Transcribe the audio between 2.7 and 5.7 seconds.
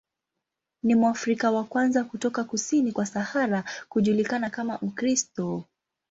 kwa Sahara kujulikana kama Mkristo.